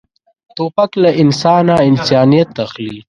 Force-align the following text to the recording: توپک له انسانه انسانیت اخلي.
توپک 0.55 0.91
له 1.03 1.09
انسانه 1.21 1.75
انسانیت 1.89 2.49
اخلي. 2.65 2.97